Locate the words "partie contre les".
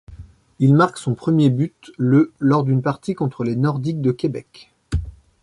2.81-3.55